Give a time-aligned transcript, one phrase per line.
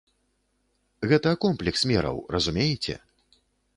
[1.11, 2.95] Гэта комплекс мераў, разумееце?